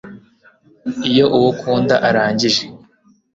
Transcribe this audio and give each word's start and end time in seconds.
Iyo 1.09 1.25
uwo 1.35 1.47
ukunda 1.53 1.95
arangije 2.07 2.63